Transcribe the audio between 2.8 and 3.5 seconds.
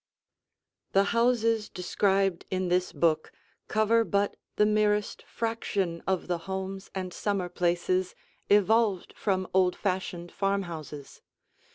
book